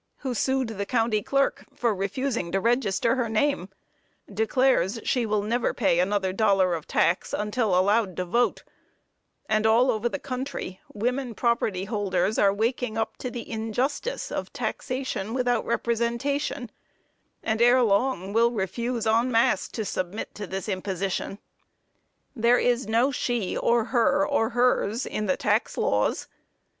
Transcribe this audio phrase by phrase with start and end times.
[0.21, 3.69] who sued the County Clerk for refusing to register her name,
[4.33, 8.63] declares she will never pay another dollar of tax until allowed to vote;
[9.47, 14.51] and all over the country, women property holders are waking up to the injustice of
[14.51, 16.71] taxation without representation,
[17.43, 21.37] and ere long will refuse, en masse, to submit to the imposition.
[22.35, 26.27] There is no she, or her, or hers, in the tax laws.